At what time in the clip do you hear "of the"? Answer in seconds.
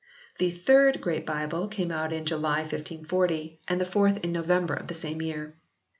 4.73-4.95